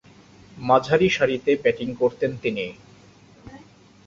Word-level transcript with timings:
মাঝারিসারিতে 0.57 1.51
batting 1.63 1.89
করতেন 1.95 2.31
তিনি। 2.41 2.65